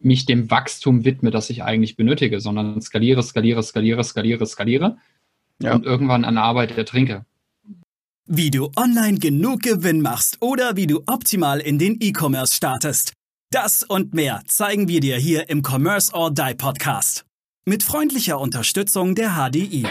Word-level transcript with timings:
mich 0.00 0.26
dem 0.26 0.50
Wachstum 0.50 1.04
widme, 1.04 1.30
das 1.30 1.50
ich 1.50 1.62
eigentlich 1.62 1.96
benötige, 1.96 2.40
sondern 2.40 2.80
skaliere, 2.80 3.22
skaliere, 3.22 3.62
skaliere, 3.62 4.04
skaliere, 4.04 4.46
skaliere 4.46 4.98
ja. 5.60 5.74
und 5.74 5.84
irgendwann 5.84 6.24
an 6.24 6.38
Arbeit 6.38 6.76
ertrinke. 6.76 7.24
Wie 8.26 8.50
du 8.50 8.70
online 8.76 9.18
genug 9.18 9.62
Gewinn 9.62 10.02
machst 10.02 10.38
oder 10.40 10.76
wie 10.76 10.86
du 10.86 11.02
optimal 11.06 11.60
in 11.60 11.78
den 11.78 11.96
E-Commerce 12.00 12.54
startest. 12.54 13.12
Das 13.50 13.82
und 13.82 14.12
mehr 14.12 14.42
zeigen 14.46 14.88
wir 14.88 15.00
dir 15.00 15.16
hier 15.16 15.48
im 15.48 15.62
Commerce 15.62 16.12
or 16.12 16.30
Die 16.30 16.54
Podcast. 16.54 17.24
Mit 17.64 17.82
freundlicher 17.82 18.38
Unterstützung 18.38 19.14
der 19.14 19.30
HDI. 19.30 19.86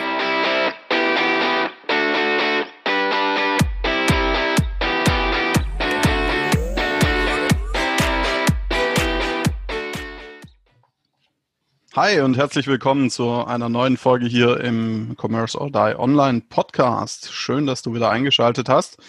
Hi 11.97 12.21
und 12.21 12.37
herzlich 12.37 12.67
willkommen 12.67 13.09
zu 13.09 13.43
einer 13.43 13.69
neuen 13.69 13.97
Folge 13.97 14.27
hier 14.27 14.59
im 14.59 15.17
Commerce 15.19 15.59
or 15.59 15.71
Die 15.71 15.97
Online 15.97 16.41
Podcast. 16.47 17.33
Schön, 17.33 17.65
dass 17.65 17.81
du 17.81 17.95
wieder 17.95 18.11
eingeschaltet 18.11 18.69
hast. 18.69 18.99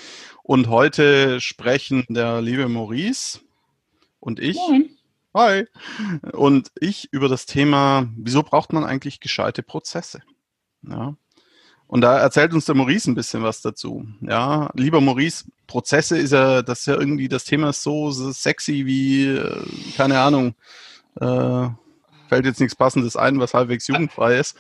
Und 0.42 0.69
heute 0.69 1.38
sprechen 1.43 2.06
der 2.09 2.41
liebe 2.41 2.66
Maurice 2.66 3.41
und 4.20 4.41
ich. 4.41 4.56
Moin. 4.56 4.88
Hi. 5.34 5.66
Und 6.32 6.73
ich 6.80 7.12
über 7.12 7.29
das 7.29 7.45
Thema, 7.45 8.09
wieso 8.16 8.43
braucht 8.43 8.73
man 8.73 8.84
eigentlich 8.84 9.20
gescheite 9.20 9.62
Prozesse? 9.62 10.23
Ja. 10.80 11.15
Und 11.88 12.01
da 12.01 12.16
erzählt 12.16 12.55
uns 12.55 12.65
der 12.65 12.74
Maurice 12.74 13.10
ein 13.10 13.15
bisschen 13.15 13.43
was 13.43 13.60
dazu. 13.60 14.07
Ja, 14.23 14.70
lieber 14.73 15.02
Maurice, 15.02 15.45
Prozesse 15.66 16.16
ist 16.16 16.32
ja, 16.32 16.62
das 16.62 16.79
ist 16.79 16.87
ja 16.87 16.95
irgendwie, 16.98 17.29
das 17.29 17.45
Thema 17.45 17.68
ist 17.68 17.82
so 17.82 18.10
sexy 18.10 18.87
wie, 18.87 19.27
äh, 19.27 19.62
keine 19.95 20.18
Ahnung, 20.20 20.55
äh, 21.20 21.68
fällt 22.28 22.45
jetzt 22.45 22.60
nichts 22.60 22.77
Passendes 22.77 23.16
ein, 23.16 23.41
was 23.41 23.55
halbwegs 23.55 23.87
jugendfrei 23.88 24.38
ist. 24.38 24.57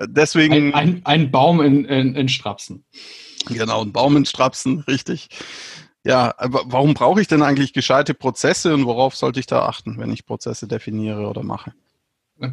Deswegen. 0.00 0.74
Ein, 0.74 0.74
ein, 0.74 1.00
ein 1.04 1.30
Baum 1.30 1.60
in, 1.60 1.84
in, 1.84 2.14
in 2.14 2.28
Strapsen. 2.28 2.84
Genau, 3.48 3.82
ein 3.82 3.92
Baum 3.92 4.16
in 4.16 4.24
Strapsen, 4.24 4.80
richtig. 4.80 5.28
Ja, 6.04 6.34
aber 6.38 6.62
warum 6.66 6.94
brauche 6.94 7.20
ich 7.20 7.26
denn 7.26 7.42
eigentlich 7.42 7.72
gescheite 7.72 8.14
Prozesse 8.14 8.74
und 8.74 8.86
worauf 8.86 9.16
sollte 9.16 9.40
ich 9.40 9.46
da 9.46 9.62
achten, 9.66 9.98
wenn 9.98 10.12
ich 10.12 10.24
Prozesse 10.24 10.68
definiere 10.68 11.28
oder 11.28 11.42
mache? 11.42 11.72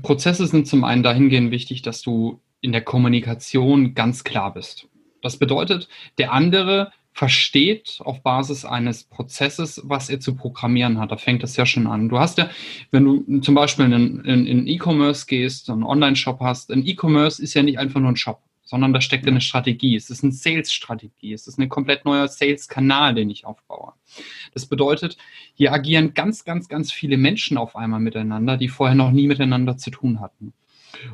Prozesse 0.02 0.48
sind 0.48 0.68
zum 0.68 0.84
einen 0.84 1.04
dahingehend 1.04 1.52
wichtig, 1.52 1.82
dass 1.82 2.02
du 2.02 2.42
in 2.62 2.72
der 2.72 2.82
Kommunikation 2.82 3.94
ganz 3.94 4.24
klar 4.24 4.54
bist. 4.54 4.88
Das 5.22 5.38
bedeutet, 5.38 5.88
der 6.18 6.32
andere 6.32 6.92
versteht 7.14 8.00
auf 8.04 8.24
Basis 8.24 8.66
eines 8.66 9.04
Prozesses, 9.04 9.82
was 9.86 10.10
er 10.10 10.20
zu 10.20 10.36
programmieren 10.36 11.00
hat. 11.00 11.12
Da 11.12 11.18
fängt 11.18 11.44
das 11.44 11.56
ja 11.56 11.66
schon 11.66 11.88
an. 11.88 12.10
Du 12.10 12.20
hast 12.20 12.40
ja, 12.40 12.50
wenn 12.92 13.06
du 13.06 13.40
zum 13.40 13.54
Beispiel 13.54 13.86
in, 13.86 14.26
in, 14.26 14.48
in 14.48 14.68
E-Commerce 14.68 15.28
gehst, 15.28 15.70
einen 15.70 15.84
Online-Shop 15.84 16.40
hast, 16.42 16.72
ein 16.72 16.86
E-Commerce 16.86 17.42
ist 17.42 17.54
ja 17.54 17.62
nicht 17.62 17.78
einfach 17.78 18.00
nur 18.00 18.12
ein 18.12 18.16
Shop, 18.16 18.42
sondern 18.64 18.94
da 18.94 19.02
steckt 19.02 19.28
eine 19.28 19.42
Strategie. 19.42 19.96
Es 19.96 20.10
ist 20.10 20.24
eine 20.24 20.34
Sales-Strategie. 20.34 21.34
Es 21.34 21.46
ist 21.48 21.60
ein 21.60 21.70
komplett 21.70 22.04
neuer 22.04 22.28
Sales-Kanal, 22.28 23.14
den 23.14 23.30
ich 23.30 23.46
aufbaue. 23.46 23.94
Das 24.56 24.66
bedeutet, 24.66 25.18
hier 25.54 25.72
agieren 25.72 26.16
ganz, 26.16 26.44
ganz, 26.44 26.68
ganz 26.68 26.92
viele 26.92 27.18
Menschen 27.18 27.58
auf 27.58 27.76
einmal 27.76 28.00
miteinander, 28.00 28.58
die 28.58 28.70
vorher 28.70 28.96
noch 28.96 29.12
nie 29.12 29.28
miteinander 29.28 29.78
zu 29.78 29.92
tun 29.92 30.20
hatten. 30.20 30.54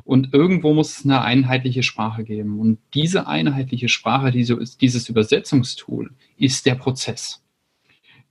Und 0.04 0.34
irgendwo 0.34 0.74
muss 0.74 1.00
es 1.00 1.06
eine 1.06 1.22
einheitliche 1.22 1.84
Sprache 1.84 2.24
geben. 2.24 2.60
Und 2.60 2.80
diese 2.94 3.28
einheitliche 3.28 3.90
Sprache, 3.90 4.32
diese, 4.32 4.60
dieses 4.80 5.10
Übersetzungstool, 5.10 6.12
ist 6.38 6.66
der 6.66 6.76
Prozess. 6.76 7.44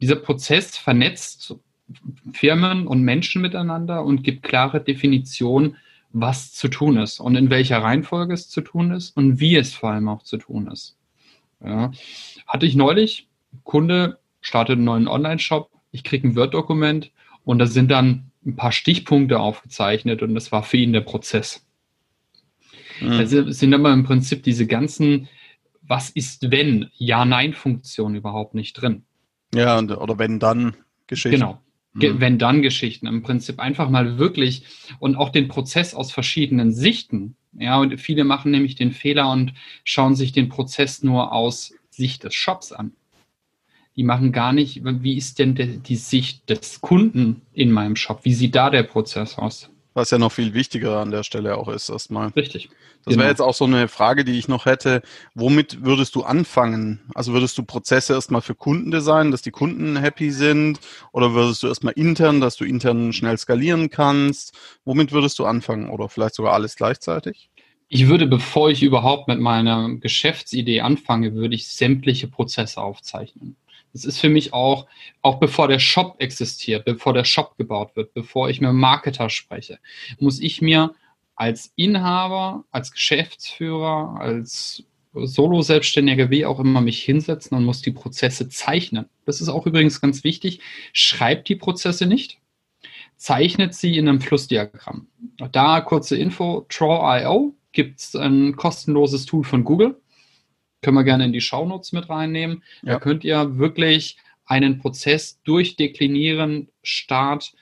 Dieser 0.01 0.17
Prozess 0.17 0.77
vernetzt 0.77 1.57
Firmen 2.33 2.87
und 2.87 3.03
Menschen 3.03 3.43
miteinander 3.43 4.05
und 4.05 4.23
gibt 4.23 4.43
klare 4.43 4.81
Definitionen, 4.81 5.77
was 6.11 6.53
zu 6.53 6.69
tun 6.69 6.97
ist 6.97 7.21
und 7.21 7.37
in 7.37 7.51
welcher 7.51 7.83
Reihenfolge 7.83 8.35
es 8.35 8.49
zu 8.49 8.61
tun 8.61 8.93
ist 8.93 9.17
und 9.17 9.41
wie 9.41 9.57
es 9.57 9.75
vor 9.75 9.91
allem 9.91 10.09
auch 10.09 10.23
zu 10.23 10.39
tun 10.39 10.69
ist. 10.69 10.97
Ja. 11.65 11.91
Hatte 12.47 12.67
ich 12.67 12.77
neulich, 12.77 13.29
Kunde 13.65 14.19
startet 14.41 14.77
einen 14.77 14.85
neuen 14.85 15.09
Online-Shop, 15.09 15.71
ich 15.91 16.05
kriege 16.05 16.29
ein 16.29 16.37
Word-Dokument 16.37 17.11
und 17.45 17.59
da 17.59 17.67
sind 17.67 17.91
dann 17.91 18.28
ein 18.45 18.57
paar 18.57 18.73
Stichpunkte 18.73 19.39
aufgezeichnet 19.39 20.23
und 20.23 20.35
das 20.35 20.53
war 20.53 20.63
für 20.63 20.77
ihn 20.77 20.93
der 20.93 21.01
Prozess. 21.01 21.67
Mhm. 23.01 23.13
Also 23.13 23.51
sind 23.51 23.75
aber 23.75 23.93
im 23.93 24.05
Prinzip 24.05 24.43
diese 24.43 24.67
ganzen, 24.67 25.29
was 25.83 26.11
ist 26.11 26.51
wenn, 26.51 26.91
Ja-Nein-Funktionen 26.97 28.17
überhaupt 28.17 28.55
nicht 28.55 28.75
drin. 28.75 29.05
Ja, 29.55 29.79
oder 29.79 30.19
wenn 30.19 30.39
dann 30.39 30.77
Geschichten. 31.07 31.41
Genau. 31.41 31.63
Mhm. 31.95 32.21
Wenn 32.21 32.39
dann 32.39 32.63
Geschichten. 32.63 33.07
Im 33.07 33.23
Prinzip 33.23 33.59
einfach 33.59 33.89
mal 33.89 34.19
wirklich 34.19 34.65
und 34.99 35.17
auch 35.17 35.31
den 35.31 35.49
Prozess 35.49 35.95
aus 35.95 36.13
verschiedenen 36.13 36.73
Sichten. 36.73 37.37
Ja, 37.59 37.79
und 37.79 37.99
viele 37.99 38.25
machen 38.25 38.51
nämlich 38.51 38.77
den 38.77 38.93
Fehler 38.93 39.31
und 39.33 39.55
schauen 39.85 40.15
sich 40.15 40.33
den 40.33 40.49
Prozess 40.49 41.03
nur 41.03 41.33
aus 41.33 41.75
Sicht 41.91 42.25
des 42.25 42.35
Shops 42.35 42.73
an 42.73 42.93
die 43.99 44.05
machen 44.05 44.31
gar 44.31 44.53
nicht, 44.53 44.81
wie 44.85 45.17
ist 45.17 45.41
denn 45.41 45.57
de, 45.57 45.79
die 45.79 45.97
Sicht 45.97 46.49
des 46.49 46.81
Kunden 46.81 47.43
in 47.53 47.73
meinem 47.73 47.97
Shop? 47.97 48.21
Wie 48.23 48.33
sieht 48.33 48.55
da 48.55 48.71
der 48.71 48.85
Prozess 48.85 49.37
aus? 49.37 49.71
Was 49.95 50.13
ja 50.13 50.19
noch 50.19 50.31
viel 50.31 50.55
wichtiger 50.55 51.01
an 51.01 51.11
der 51.11 51.25
Stelle 51.25 51.57
auch 51.57 51.67
ist, 51.67 51.89
erstmal. 51.89 52.29
Richtig. 52.29 52.69
Das 53.05 53.15
genau. 53.15 53.23
wäre 53.23 53.31
jetzt 53.31 53.41
auch 53.41 53.55
so 53.55 53.65
eine 53.65 53.89
Frage, 53.89 54.25
die 54.25 54.39
ich 54.39 54.47
noch 54.47 54.67
hätte. 54.67 55.03
Womit 55.35 55.85
würdest 55.85 56.15
du 56.15 56.23
anfangen? 56.23 57.01
Also 57.17 57.33
würdest 57.33 57.59
du 57.59 57.65
Prozesse 57.65 58.13
erstmal 58.13 58.41
für 58.41 58.55
Kunden 58.55 58.93
designen, 58.93 59.33
dass 59.33 59.43
die 59.43 59.51
Kunden 59.51 59.97
happy 59.97 60.31
sind? 60.31 60.79
Oder 61.11 61.35
würdest 61.35 61.65
du 61.65 61.67
erstmal 61.67 61.95
intern, 61.95 62.41
dass 62.41 62.55
du 62.55 62.65
intern 62.65 63.13
schnell 63.13 63.37
skalieren 63.37 63.91
kannst? 63.91 64.57
Womit 64.85 65.11
würdest 65.11 65.41
du 65.41 65.45
anfangen? 65.45 65.91
Oder 65.91 66.09
vielleicht 66.09 66.37
sogar 66.37 66.53
alles 66.53 66.77
gleichzeitig? 66.77 67.51
Ich 67.89 68.07
würde, 68.07 68.27
bevor 68.27 68.71
ich 68.71 68.85
überhaupt 68.85 69.27
mit 69.27 69.41
meiner 69.41 69.93
Geschäftsidee 69.97 70.83
anfange, 70.83 71.35
würde 71.35 71.57
ich 71.57 71.67
sämtliche 71.67 72.29
Prozesse 72.29 72.81
aufzeichnen. 72.81 73.57
Das 73.93 74.05
ist 74.05 74.19
für 74.19 74.29
mich 74.29 74.53
auch, 74.53 74.87
auch 75.23 75.41
bevor 75.41 75.69
der 75.69 75.79
Shop 75.79 76.17
existiert, 76.19 76.85
bevor 76.85 77.15
der 77.15 77.25
Shop 77.25 77.57
gebaut 77.57 77.97
wird, 77.97 78.15
bevor 78.15 78.51
ich 78.51 78.61
mit 78.61 78.69
einem 78.69 78.79
Marketer 78.79 79.31
spreche, 79.31 79.79
muss 80.19 80.41
ich 80.41 80.61
mir 80.61 80.95
als 81.35 81.73
Inhaber, 81.77 82.65
als 82.71 82.93
Geschäftsführer, 82.93 84.17
als 84.21 84.85
Solo-Selbstständiger, 85.15 86.31
wie 86.31 86.45
auch 86.45 86.61
immer, 86.61 86.81
mich 86.81 87.03
hinsetzen 87.03 87.57
und 87.57 87.65
muss 87.65 87.83
die 87.83 87.93
Prozesse 87.93 88.49
zeichnen. 88.49 89.07
Das 89.25 89.41
ist 89.41 89.49
auch 89.49 89.67
übrigens 89.67 90.01
ganz 90.01 90.25
wichtig. 90.25 90.61
Schreibt 90.93 91.49
die 91.49 91.57
Prozesse 91.57 92.07
nicht, 92.07 92.39
zeichnet 93.17 93.75
sie 93.75 93.97
in 93.97 94.09
einem 94.09 94.21
Flussdiagramm. 94.21 95.09
Da 95.53 95.81
kurze 95.81 96.17
Info, 96.17 96.67
Draw.io 96.69 97.55
gibt 97.73 98.01
es 98.01 98.17
ein 98.17 98.57
kostenloses 98.57 99.27
Tool 99.27 99.45
von 99.45 99.65
Google 99.65 100.01
können 100.83 100.97
wir 100.97 101.05
gerne 101.05 101.25
in 101.25 101.33
die 101.33 101.41
Shownotes 101.41 101.93
mit 101.93 102.09
reinnehmen. 102.09 102.63
Ja. 102.83 102.95
Da 102.95 102.99
könnt 103.01 103.25
ihr 103.25 103.59
wirklich 103.59 104.17
einen 104.47 104.79
Prozess 104.79 105.41
durchdeklinieren, 105.43 106.69
Start, 106.83 107.53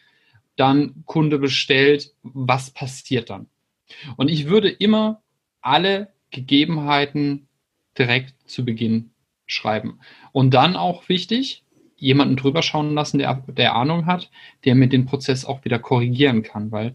dann 0.57 1.03
Kunde 1.05 1.39
bestellt, 1.39 2.15
was 2.23 2.71
passiert 2.71 3.31
dann? 3.31 3.49
Und 4.17 4.29
ich 4.29 4.47
würde 4.47 4.69
immer 4.69 5.23
alle 5.61 6.13
Gegebenheiten 6.31 7.49
direkt 7.99 8.35
zu 8.49 8.65
Beginn 8.65 9.11
schreiben. 9.47 10.01
Und 10.33 10.55
dann 10.55 10.77
auch 10.77 11.09
wichtig, 11.09 11.65
jemanden 11.97 12.37
drüber 12.37 12.63
schauen 12.63 12.95
lassen, 12.95 13.19
der, 13.19 13.35
der 13.49 13.75
Ahnung 13.75 14.07
hat, 14.07 14.31
der 14.65 14.75
mit 14.75 14.93
dem 14.93 15.07
Prozess 15.07 15.45
auch 15.45 15.65
wieder 15.65 15.79
korrigieren 15.79 16.43
kann, 16.43 16.71
weil 16.73 16.95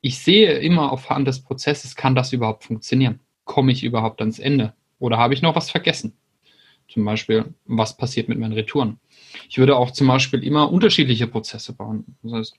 ich 0.00 0.18
sehe 0.18 0.58
immer 0.58 0.92
auf 0.92 1.10
Hand 1.10 1.28
des 1.28 1.42
Prozesses, 1.42 1.94
kann 1.94 2.14
das 2.14 2.32
überhaupt 2.32 2.64
funktionieren? 2.64 3.20
Komme 3.44 3.72
ich 3.72 3.84
überhaupt 3.84 4.20
ans 4.20 4.38
Ende? 4.38 4.74
Oder 5.00 5.18
habe 5.18 5.34
ich 5.34 5.42
noch 5.42 5.56
was 5.56 5.70
vergessen? 5.70 6.12
Zum 6.88 7.04
Beispiel, 7.04 7.46
was 7.66 7.96
passiert 7.96 8.28
mit 8.28 8.38
meinen 8.38 8.52
Retouren? 8.52 8.98
Ich 9.48 9.58
würde 9.58 9.76
auch 9.76 9.90
zum 9.90 10.06
Beispiel 10.06 10.44
immer 10.44 10.70
unterschiedliche 10.70 11.26
Prozesse 11.26 11.72
bauen. 11.72 12.04
Das 12.22 12.32
heißt, 12.32 12.56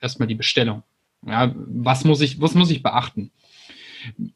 erstmal 0.00 0.28
die 0.28 0.34
Bestellung. 0.34 0.82
Ja, 1.26 1.54
was 1.54 2.04
muss 2.04 2.20
ich, 2.20 2.40
was 2.40 2.54
muss 2.54 2.70
ich 2.70 2.82
beachten? 2.82 3.30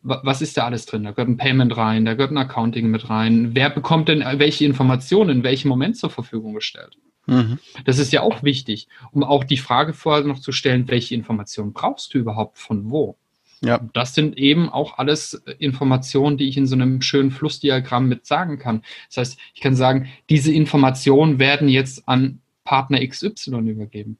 Was 0.02 0.43
ist 0.43 0.56
da 0.56 0.64
alles 0.64 0.87
drin? 0.87 1.04
Da 1.04 1.10
gehört 1.10 1.28
ein 1.28 1.37
Payment 1.37 1.76
rein, 1.76 2.04
da 2.04 2.14
gehört 2.14 2.31
ein 2.31 2.38
Accounting 2.38 2.88
mit 2.88 3.10
rein. 3.10 3.54
Wer 3.54 3.69
bekommt 3.69 4.08
denn 4.08 4.25
welche 4.38 4.64
Informationen 4.64 5.31
in 5.31 5.42
welchem 5.42 5.69
Moment 5.69 5.96
zur 5.96 6.10
Verfügung 6.10 6.54
gestellt? 6.54 6.96
Mhm. 7.26 7.58
Das 7.84 7.99
ist 7.99 8.12
ja 8.12 8.22
auch 8.22 8.44
wichtig, 8.44 8.87
um 9.10 9.25
auch 9.25 9.42
die 9.42 9.56
Frage 9.56 9.92
vorher 9.92 10.25
noch 10.25 10.38
zu 10.38 10.52
stellen, 10.52 10.88
welche 10.88 11.14
Informationen 11.14 11.72
brauchst 11.72 12.14
du 12.14 12.19
überhaupt 12.19 12.58
von 12.58 12.90
wo? 12.90 13.16
Ja. 13.62 13.81
Das 13.94 14.14
sind 14.14 14.37
eben 14.37 14.69
auch 14.69 14.99
alles 14.99 15.43
Informationen, 15.58 16.37
die 16.37 16.49
ich 16.49 16.56
in 16.56 16.67
so 16.67 16.75
einem 16.75 17.00
schönen 17.00 17.31
Flussdiagramm 17.31 18.06
mit 18.06 18.26
sagen 18.26 18.58
kann. 18.58 18.82
Das 19.08 19.17
heißt, 19.17 19.38
ich 19.55 19.61
kann 19.61 19.75
sagen, 19.75 20.08
diese 20.29 20.53
Informationen 20.53 21.38
werden 21.38 21.69
jetzt 21.69 22.06
an 22.08 22.41
Partner 22.64 23.06
XY 23.06 23.69
übergeben. 23.69 24.19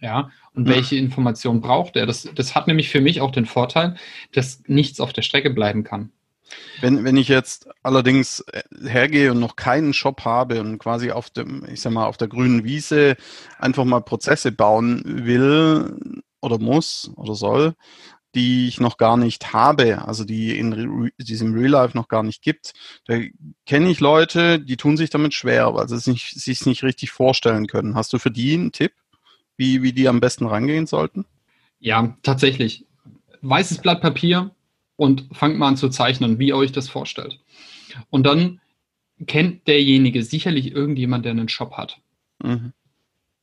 Ja, 0.00 0.30
und 0.52 0.68
ja. 0.68 0.74
welche 0.74 0.96
Informationen 0.96 1.62
braucht 1.62 1.96
er? 1.96 2.04
Das, 2.04 2.28
das 2.34 2.54
hat 2.54 2.66
nämlich 2.66 2.90
für 2.90 3.00
mich 3.00 3.22
auch 3.22 3.30
den 3.30 3.46
Vorteil, 3.46 3.96
dass 4.32 4.62
nichts 4.66 5.00
auf 5.00 5.14
der 5.14 5.22
Strecke 5.22 5.48
bleiben 5.48 5.82
kann. 5.82 6.10
Wenn, 6.82 7.04
wenn 7.04 7.16
ich 7.16 7.28
jetzt 7.28 7.68
allerdings 7.82 8.40
äh, 8.52 8.62
hergehe 8.86 9.30
und 9.30 9.40
noch 9.40 9.56
keinen 9.56 9.94
Shop 9.94 10.26
habe 10.26 10.60
und 10.60 10.78
quasi 10.78 11.10
auf 11.10 11.30
dem, 11.30 11.64
ich 11.72 11.80
sag 11.80 11.92
mal, 11.92 12.04
auf 12.04 12.18
der 12.18 12.28
grünen 12.28 12.64
Wiese 12.64 13.16
einfach 13.58 13.84
mal 13.84 14.00
Prozesse 14.00 14.52
bauen 14.52 15.02
will 15.24 16.20
oder 16.42 16.58
muss 16.58 17.10
oder 17.16 17.34
soll, 17.34 17.74
die 18.34 18.68
ich 18.68 18.80
noch 18.80 18.96
gar 18.96 19.16
nicht 19.16 19.52
habe, 19.52 20.06
also 20.06 20.24
die 20.24 20.58
in 20.58 21.10
diesem 21.18 21.54
Real 21.54 21.70
Life 21.70 21.96
noch 21.96 22.08
gar 22.08 22.22
nicht 22.22 22.42
gibt. 22.42 22.72
Da 23.06 23.18
kenne 23.66 23.90
ich 23.90 24.00
Leute, 24.00 24.60
die 24.60 24.76
tun 24.76 24.96
sich 24.96 25.10
damit 25.10 25.34
schwer, 25.34 25.74
weil 25.74 25.88
sie 25.88 25.96
es 25.96 26.06
nicht, 26.06 26.30
sich 26.30 26.66
nicht 26.66 26.82
richtig 26.82 27.10
vorstellen 27.10 27.66
können. 27.66 27.94
Hast 27.94 28.12
du 28.12 28.18
für 28.18 28.30
die 28.30 28.54
einen 28.54 28.72
Tipp, 28.72 28.92
wie, 29.56 29.82
wie 29.82 29.92
die 29.92 30.08
am 30.08 30.20
besten 30.20 30.46
rangehen 30.46 30.86
sollten? 30.86 31.24
Ja, 31.78 32.16
tatsächlich. 32.22 32.86
Weißes 33.42 33.78
Blatt 33.78 34.00
Papier 34.00 34.50
und 34.96 35.28
fangt 35.32 35.58
mal 35.58 35.68
an 35.68 35.76
zu 35.76 35.88
zeichnen, 35.88 36.38
wie 36.38 36.48
ihr 36.48 36.56
euch 36.56 36.72
das 36.72 36.88
vorstellt. 36.88 37.40
Und 38.10 38.24
dann 38.24 38.60
kennt 39.26 39.68
derjenige 39.68 40.22
sicherlich 40.22 40.72
irgendjemand, 40.72 41.24
der 41.24 41.32
einen 41.32 41.48
Shop 41.48 41.74
hat. 41.74 41.98
Mhm. 42.42 42.72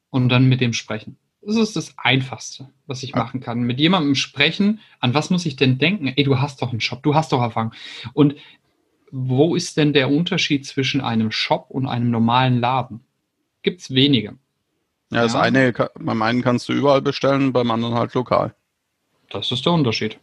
Und 0.10 0.30
dann 0.30 0.50
mit 0.50 0.60
dem 0.60 0.74
sprechen. 0.74 1.18
Das 1.42 1.56
ist 1.56 1.76
das 1.76 1.96
Einfachste, 1.98 2.70
was 2.86 3.02
ich 3.02 3.16
machen 3.16 3.40
kann. 3.40 3.64
Mit 3.64 3.80
jemandem 3.80 4.14
sprechen, 4.14 4.80
an 5.00 5.14
was 5.16 5.32
muss 5.32 5.46
ich 5.46 5.56
denn 5.56 5.80
denken? 5.80 6.08
Ey, 6.08 6.24
du 6.24 6.40
hast 6.40 6.62
doch 6.62 6.72
einen 6.72 6.82
Shop, 6.82 7.02
du 7.02 7.16
hast 7.16 7.32
doch 7.32 7.42
Erfahrung. 7.42 7.74
Und 8.14 8.36
wo 9.12 9.56
ist 9.56 9.76
denn 9.78 9.92
der 9.92 10.12
Unterschied 10.12 10.66
zwischen 10.66 11.02
einem 11.02 11.32
Shop 11.32 11.66
und 11.70 11.88
einem 11.88 12.12
normalen 12.12 12.60
Laden? 12.60 13.02
Gibt 13.64 13.82
es 13.82 13.94
wenige. 13.94 14.38
Ja, 15.12 15.24
das 15.24 15.34
ja. 15.34 15.42
eine, 15.42 15.74
beim 16.00 16.22
einen 16.22 16.42
kannst 16.42 16.70
du 16.70 16.74
überall 16.74 17.02
bestellen, 17.02 17.52
beim 17.52 17.70
anderen 17.72 17.96
halt 17.96 18.14
lokal. 18.14 18.56
Das 19.30 19.52
ist 19.52 19.66
der 19.66 19.74
Unterschied. 19.74 20.20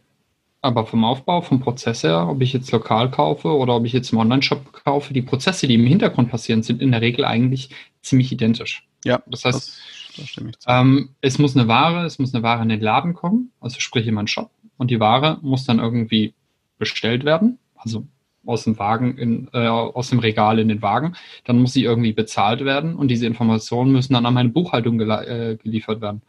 Aber 0.61 0.85
vom 0.85 1.05
Aufbau, 1.05 1.41
vom 1.41 1.59
Prozess 1.61 2.03
her, 2.03 2.27
ob 2.27 2.41
ich 2.41 2.51
jetzt 2.51 2.71
lokal 2.71 3.11
kaufe 3.11 3.49
oder 3.49 3.75
ob 3.75 3.85
ich 3.85 3.93
jetzt 3.93 4.11
im 4.11 4.19
Online-Shop 4.19 4.73
kaufe, 4.83 5.13
die 5.13 5.21
Prozesse, 5.21 5.67
die 5.67 5.75
im 5.75 5.85
Hintergrund 5.85 6.31
passieren, 6.31 6.63
sind 6.63 6.81
in 6.81 6.91
der 6.91 7.01
Regel 7.01 7.23
eigentlich 7.23 7.69
ziemlich 8.01 8.31
identisch. 8.31 8.85
Ja, 9.05 9.21
das 9.27 9.45
heißt, 9.45 9.55
das 9.55 9.81
ähm, 10.67 11.09
es 11.21 11.39
muss 11.39 11.55
eine 11.55 11.67
Ware, 11.67 12.05
es 12.05 12.19
muss 12.19 12.33
eine 12.33 12.43
Ware 12.43 12.61
in 12.61 12.69
den 12.69 12.81
Laden 12.81 13.13
kommen, 13.13 13.51
also 13.59 13.79
sprich 13.79 14.07
in 14.07 14.13
meinen 14.13 14.27
Shop. 14.27 14.51
Und 14.77 14.91
die 14.91 14.99
Ware 14.99 15.39
muss 15.41 15.65
dann 15.65 15.79
irgendwie 15.79 16.33
bestellt 16.77 17.25
werden, 17.25 17.59
also 17.75 18.05
aus 18.45 18.63
dem 18.63 18.79
Wagen, 18.79 19.17
in, 19.17 19.49
äh, 19.53 19.67
aus 19.67 20.09
dem 20.09 20.19
Regal 20.19 20.59
in 20.59 20.69
den 20.69 20.81
Wagen. 20.81 21.15
Dann 21.45 21.59
muss 21.59 21.73
sie 21.73 21.83
irgendwie 21.83 22.13
bezahlt 22.13 22.65
werden 22.65 22.95
und 22.95 23.09
diese 23.09 23.25
Informationen 23.27 23.91
müssen 23.91 24.13
dann 24.13 24.25
an 24.25 24.33
meine 24.33 24.49
Buchhaltung 24.49 24.97
gel 24.97 25.11
äh, 25.11 25.57
geliefert 25.61 26.01
werden. 26.01 26.21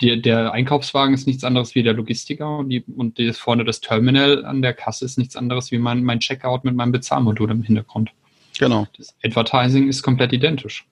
Die, 0.00 0.20
der 0.20 0.52
Einkaufswagen 0.52 1.14
ist 1.14 1.28
nichts 1.28 1.44
anderes 1.44 1.74
wie 1.74 1.82
der 1.84 1.92
Logistiker 1.92 2.58
und, 2.58 2.70
die, 2.70 2.82
und 2.96 3.18
das 3.18 3.38
vorne 3.38 3.64
das 3.64 3.80
Terminal 3.80 4.44
an 4.44 4.62
der 4.62 4.74
Kasse 4.74 5.04
ist 5.04 5.16
nichts 5.16 5.36
anderes 5.36 5.70
wie 5.70 5.78
mein, 5.78 6.02
mein 6.02 6.18
Checkout 6.18 6.64
mit 6.64 6.74
meinem 6.74 6.90
Bezahlmodul 6.90 7.50
im 7.50 7.62
Hintergrund. 7.62 8.10
Genau. 8.58 8.86
Das 8.96 9.14
Advertising 9.24 9.88
ist 9.88 10.02
komplett 10.02 10.32
identisch. 10.32 10.86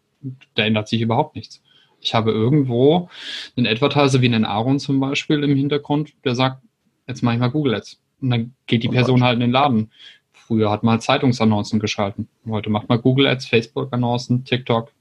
Da 0.54 0.64
ändert 0.64 0.88
sich 0.88 1.00
überhaupt 1.00 1.34
nichts. 1.34 1.60
Ich 2.00 2.14
habe 2.14 2.30
irgendwo 2.30 3.08
einen 3.56 3.66
Advertiser 3.66 4.20
wie 4.20 4.26
einen 4.26 4.44
Aaron 4.44 4.78
zum 4.78 5.00
Beispiel 5.00 5.42
im 5.44 5.56
Hintergrund, 5.56 6.14
der 6.24 6.34
sagt, 6.34 6.62
jetzt 7.06 7.22
mache 7.22 7.34
ich 7.34 7.40
mal 7.40 7.50
Google 7.50 7.74
Ads. 7.74 8.00
Und 8.20 8.30
dann 8.30 8.54
geht 8.66 8.82
die 8.82 8.88
oh 8.88 8.92
Person 8.92 9.22
halt 9.22 9.34
in 9.34 9.40
den 9.40 9.50
Laden. 9.50 9.90
Früher 10.32 10.70
hat 10.70 10.82
man 10.82 11.00
Zeitungsannoncen 11.00 11.78
geschalten. 11.78 12.28
Heute 12.46 12.70
macht 12.70 12.88
man 12.88 13.00
Google 13.00 13.26
Ads, 13.26 13.46
Facebook-Annoncen, 13.46 14.44
TikTok, 14.44 14.92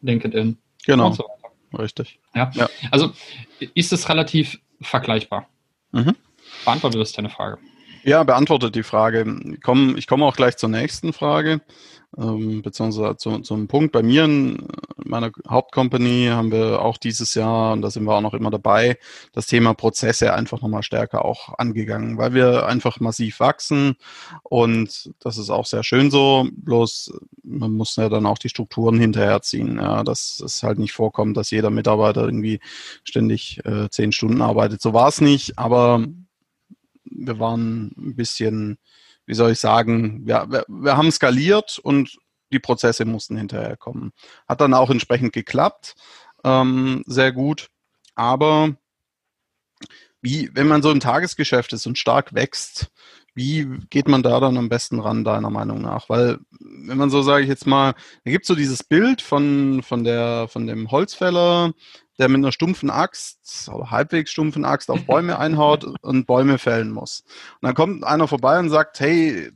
LinkedIn. 0.00 0.58
Genau. 0.84 1.12
So 1.12 1.24
Richtig. 1.78 2.18
Ja. 2.34 2.50
ja. 2.54 2.68
Also 2.90 3.12
ist 3.74 3.92
es 3.92 4.08
relativ 4.08 4.58
vergleichbar. 4.80 5.48
Mhm. 5.92 6.16
Beantwortet 6.64 7.00
das 7.00 7.12
deine 7.12 7.30
Frage? 7.30 7.58
Ja, 8.06 8.22
beantwortet 8.22 8.76
die 8.76 8.84
Frage. 8.84 9.26
Ich 9.52 9.60
komme, 9.60 9.98
ich 9.98 10.06
komme 10.06 10.24
auch 10.24 10.36
gleich 10.36 10.56
zur 10.56 10.68
nächsten 10.68 11.12
Frage 11.12 11.60
ähm, 12.18 12.62
beziehungsweise 12.62 13.16
zu, 13.16 13.40
zum 13.40 13.68
Punkt. 13.68 13.92
Bei 13.92 14.02
mir 14.02 14.24
in 14.24 14.66
meiner 15.04 15.30
Hauptcompany 15.48 16.28
haben 16.30 16.50
wir 16.50 16.82
auch 16.82 16.96
dieses 16.98 17.34
Jahr, 17.34 17.72
und 17.72 17.82
da 17.82 17.90
sind 17.90 18.04
wir 18.04 18.14
auch 18.14 18.20
noch 18.20 18.34
immer 18.34 18.50
dabei, 18.50 18.98
das 19.32 19.46
Thema 19.46 19.74
Prozesse 19.74 20.32
einfach 20.32 20.62
nochmal 20.62 20.82
stärker 20.82 21.24
auch 21.24 21.58
angegangen, 21.58 22.18
weil 22.18 22.34
wir 22.34 22.66
einfach 22.66 23.00
massiv 23.00 23.40
wachsen 23.40 23.96
und 24.42 25.12
das 25.20 25.38
ist 25.38 25.50
auch 25.50 25.66
sehr 25.66 25.82
schön 25.82 26.10
so, 26.10 26.48
bloß 26.52 27.12
man 27.42 27.72
muss 27.72 27.96
ja 27.96 28.08
dann 28.08 28.26
auch 28.26 28.38
die 28.38 28.48
Strukturen 28.48 28.98
hinterherziehen, 28.98 29.76
ja, 29.76 30.02
dass 30.02 30.40
es 30.40 30.62
halt 30.62 30.78
nicht 30.78 30.92
vorkommt, 30.92 31.36
dass 31.36 31.50
jeder 31.50 31.70
Mitarbeiter 31.70 32.24
irgendwie 32.24 32.60
ständig 33.04 33.60
äh, 33.64 33.88
zehn 33.90 34.12
Stunden 34.12 34.42
arbeitet. 34.42 34.80
So 34.80 34.92
war 34.92 35.08
es 35.08 35.20
nicht, 35.20 35.58
aber 35.58 36.04
wir 37.18 37.38
waren 37.38 37.92
ein 37.96 38.16
bisschen 38.16 38.78
wie 39.26 39.34
soll 39.34 39.52
ich 39.52 39.60
sagen, 39.60 40.26
wir, 40.26 40.46
wir, 40.48 40.64
wir 40.68 40.96
haben 40.96 41.10
skaliert 41.10 41.78
und 41.78 42.16
die 42.52 42.60
Prozesse 42.60 43.04
mussten 43.04 43.36
hinterherkommen. 43.36 44.12
Hat 44.48 44.60
dann 44.60 44.72
auch 44.72 44.88
entsprechend 44.88 45.32
geklappt, 45.32 45.94
ähm, 46.44 47.02
sehr 47.06 47.32
gut. 47.32 47.68
Aber 48.14 48.76
wie, 50.22 50.50
wenn 50.54 50.68
man 50.68 50.82
so 50.82 50.90
im 50.90 51.00
Tagesgeschäft 51.00 51.72
ist 51.72 51.86
und 51.86 51.98
stark 51.98 52.34
wächst, 52.34 52.88
wie 53.36 53.68
geht 53.90 54.08
man 54.08 54.22
da 54.22 54.40
dann 54.40 54.56
am 54.56 54.70
besten 54.70 54.98
ran, 54.98 55.22
deiner 55.22 55.50
Meinung 55.50 55.82
nach? 55.82 56.08
Weil, 56.08 56.38
wenn 56.58 56.96
man 56.96 57.10
so, 57.10 57.20
sage 57.20 57.42
ich 57.42 57.48
jetzt 57.48 57.66
mal, 57.66 57.92
da 58.24 58.30
gibt 58.30 58.44
es 58.44 58.48
so 58.48 58.54
dieses 58.54 58.82
Bild 58.82 59.20
von, 59.20 59.82
von, 59.82 60.04
der, 60.04 60.48
von 60.48 60.66
dem 60.66 60.90
Holzfäller, 60.90 61.74
der 62.18 62.28
mit 62.30 62.38
einer 62.38 62.50
stumpfen 62.50 62.88
Axt 62.88 63.68
oder 63.70 63.90
halbwegs 63.90 64.30
stumpfen 64.30 64.64
Axt 64.64 64.90
auf 64.90 65.04
Bäume 65.04 65.38
einhaut 65.38 65.84
und 66.00 66.26
Bäume 66.26 66.56
fällen 66.56 66.90
muss. 66.90 67.24
Und 67.60 67.66
dann 67.66 67.74
kommt 67.74 68.04
einer 68.04 68.26
vorbei 68.26 68.58
und 68.58 68.70
sagt, 68.70 69.00
hey, 69.00 69.50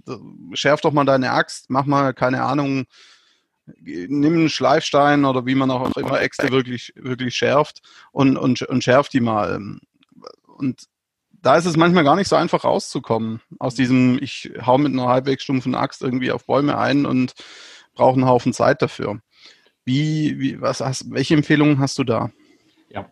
schärf 0.53 0.83
doch 0.83 0.93
mal 0.93 1.07
deine 1.07 1.33
Axt, 1.33 1.71
mach 1.71 1.87
mal, 1.87 2.13
keine 2.13 2.43
Ahnung, 2.43 2.85
nimm 3.65 4.35
einen 4.35 4.51
Schleifstein 4.51 5.25
oder 5.25 5.47
wie 5.47 5.55
man 5.55 5.71
auch 5.71 5.97
immer 5.97 6.21
Äxte 6.21 6.51
wirklich, 6.51 6.93
wirklich 6.97 7.35
schärft 7.35 7.81
und, 8.13 8.37
und, 8.37 8.61
und 8.61 8.85
schärft 8.85 9.15
die 9.15 9.21
mal. 9.21 9.59
Und 10.45 10.87
da 11.43 11.57
ist 11.57 11.67
es 11.67 11.77
manchmal 11.77 12.05
gar 12.05 12.17
nicht 12.17 12.29
so 12.29 12.37
einfach 12.37 12.65
rauszukommen 12.65 13.41
aus 13.59 13.75
diesem, 13.75 14.19
ich 14.23 14.51
hau 14.65 14.79
mit 14.79 14.93
einer 14.93 15.09
halbwegs 15.09 15.43
stumpfen 15.43 15.75
Axt 15.75 16.03
irgendwie 16.03 16.33
auf 16.33 16.47
Bäume 16.47 16.79
ein 16.79 17.07
und 17.07 17.35
brauche 17.95 18.15
einen 18.15 18.27
Haufen 18.27 18.53
Zeit 18.53 18.83
dafür. 18.83 19.21
Wie, 19.85 20.39
wie, 20.39 20.61
was 20.61 20.81
hast, 20.81 21.11
welche 21.11 21.35
Empfehlungen 21.35 21.79
hast 21.79 21.99
du 21.99 22.05
da? 22.05 22.31
Ja, 22.91 23.09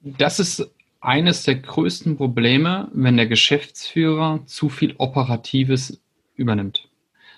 das 0.00 0.38
ist 0.38 0.70
eines 1.00 1.44
der 1.44 1.56
größten 1.56 2.16
Probleme, 2.16 2.90
wenn 2.92 3.16
der 3.16 3.26
Geschäftsführer 3.26 4.40
zu 4.46 4.68
viel 4.68 4.94
Operatives 4.98 6.00
übernimmt. 6.34 6.88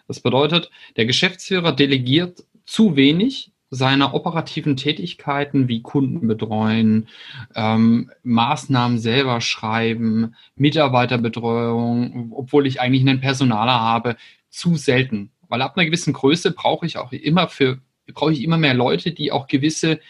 Das 0.09 0.21
bedeutet, 0.21 0.71
der 0.97 1.07
Geschäftsführer 1.07 1.73
delegiert 1.73 2.45
zu 2.67 2.97
wenig 2.97 3.52
seiner 3.75 4.13
operativen 4.13 4.77
Tätigkeiten 4.77 5.67
wie 5.67 5.81
Kunden 5.81 6.29
betreuen, 6.29 7.09
ähm, 7.55 8.11
Maßnahmen 8.23 8.99
selber 8.99 9.41
schreiben, 9.41 10.35
Mitarbeiterbetreuung, 10.57 12.33
obwohl 12.33 12.67
ich 12.67 12.83
eigentlich 12.83 13.01
einen 13.01 13.23
Personaler 13.23 13.81
habe, 13.81 14.17
zu 14.51 14.77
selten. 14.77 15.31
Weil 15.49 15.63
ab 15.63 15.77
einer 15.77 15.87
gewissen 15.87 16.13
Größe 16.13 16.53
brauche 16.53 16.85
ich 16.85 16.99
auch 16.99 17.13
immer 17.13 17.49
für 17.49 17.81
brauche 18.15 18.33
ich 18.33 18.43
immer 18.43 18.59
mehr 18.59 18.75
Leute, 18.75 19.13
die 19.13 19.33
auch 19.33 19.47
gewisse 19.47 20.01